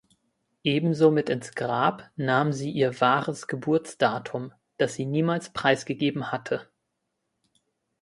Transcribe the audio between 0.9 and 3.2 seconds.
mit ins Grab nahm sie ihr